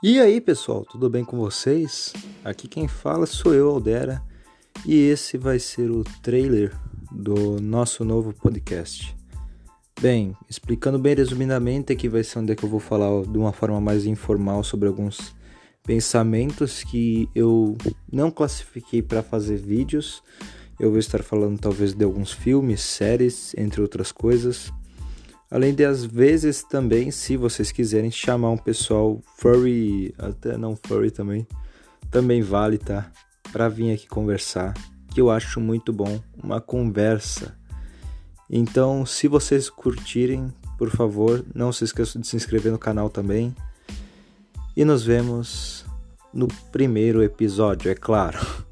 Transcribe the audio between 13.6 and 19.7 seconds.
mais informal sobre alguns pensamentos que eu não classifiquei para fazer